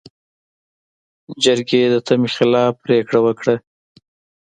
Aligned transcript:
جرګې 1.43 1.81
د 1.93 1.95
تمې 2.07 2.29
خلاف 2.35 2.71
پرېکړه 2.85 3.19
وکړه. 3.25 3.55